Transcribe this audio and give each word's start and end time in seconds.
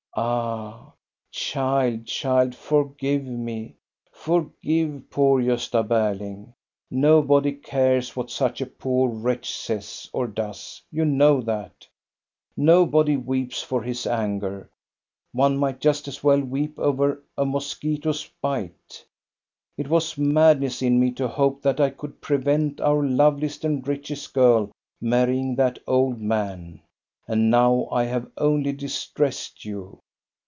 "Ah, 0.13 0.91
child, 1.31 2.05
child, 2.05 2.53
forgive 2.53 3.23
me! 3.23 3.75
Forgive 4.11 5.09
poor 5.09 5.41
Grosta 5.41 5.85
Berling! 5.87 6.53
Nobody 6.91 7.53
cares 7.53 8.13
what 8.13 8.29
such 8.29 8.59
a 8.59 8.65
poor 8.65 9.07
wretch 9.09 9.55
says 9.55 10.09
or 10.11 10.27
does, 10.27 10.81
you 10.91 11.05
know 11.05 11.39
that. 11.39 11.87
Nobody 12.57 13.15
weeps 13.15 13.63
for 13.63 13.81
his 13.83 14.05
anger, 14.05 14.69
one 15.31 15.55
might 15.57 15.79
just 15.79 16.09
as 16.09 16.21
well 16.21 16.41
weep 16.41 16.77
over 16.77 17.23
a 17.37 17.45
mosquito's 17.45 18.29
bite. 18.41 19.05
It 19.77 19.87
was 19.87 20.17
madness 20.17 20.81
in 20.81 20.99
me 20.99 21.11
to 21.11 21.29
hope 21.29 21.61
that 21.61 21.79
I 21.79 21.89
could 21.89 22.19
prevent 22.19 22.81
our 22.81 23.01
loveliest 23.01 23.63
and 23.63 23.87
richest 23.87 24.33
girl 24.33 24.71
marry 24.99 25.39
ing 25.39 25.55
that 25.55 25.79
old 25.87 26.19
man. 26.19 26.81
And 27.27 27.49
now 27.49 27.87
I 27.91 28.05
have 28.05 28.29
only 28.37 28.73
distressed 28.73 29.63
you." 29.63 29.99